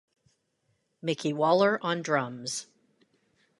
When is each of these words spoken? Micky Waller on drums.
Micky 1.03 1.31
Waller 1.31 1.77
on 1.85 2.01
drums. 2.01 2.65